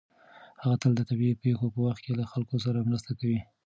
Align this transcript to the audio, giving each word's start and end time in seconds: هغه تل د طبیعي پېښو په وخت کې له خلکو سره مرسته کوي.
هغه 0.61 0.75
تل 0.81 0.91
د 0.95 1.01
طبیعي 1.09 1.35
پېښو 1.43 1.65
په 1.73 1.79
وخت 1.85 2.01
کې 2.03 2.11
له 2.19 2.25
خلکو 2.31 2.55
سره 2.65 2.85
مرسته 2.89 3.11
کوي. 3.19 3.39